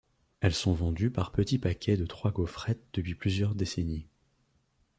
Elles 0.39 0.55
sont 0.55 0.73
vendues 0.73 1.11
par 1.11 1.31
petits 1.31 1.59
paquets 1.59 1.95
de 1.95 2.07
trois 2.07 2.31
gaufrettes 2.31 2.83
depuis 2.95 3.13
plusieurs 3.13 3.53
décennies. 3.53 4.07